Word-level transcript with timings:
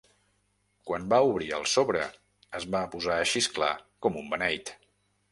Quan 0.91 1.03
va 1.13 1.17
obrir 1.33 1.49
el 1.57 1.67
sobre 1.73 2.01
es 2.59 2.65
va 2.75 2.81
posar 2.95 3.17
a 3.17 3.27
xisclar 3.33 3.69
com 4.07 4.17
un 4.23 4.33
beneit. 4.33 4.73